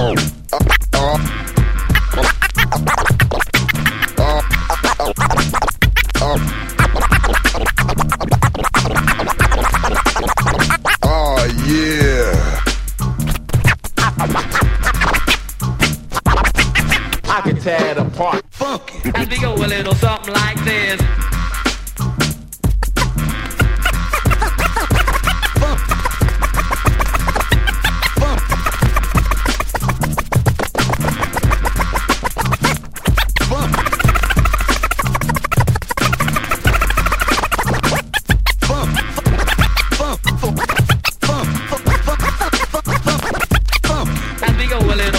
[0.00, 0.37] Oh
[11.68, 12.60] yeah.
[17.30, 18.42] I can tear it apart.
[18.50, 19.12] Funky.
[19.14, 21.00] And we go a little something like this.